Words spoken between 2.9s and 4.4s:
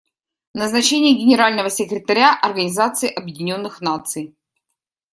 Объединенных Наций.